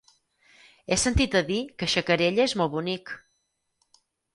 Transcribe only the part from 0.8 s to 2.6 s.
He sentit a dir que Xacarella és